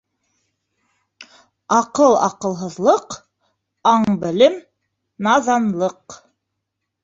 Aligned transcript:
Аҡыл, 1.77 2.17
аҡылһыҙлыҡ; 2.29 3.19
ан-белем, 3.95 4.59
наҙанлыҡ 5.31 6.21